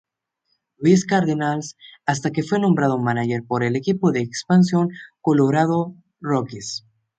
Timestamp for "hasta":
2.07-2.31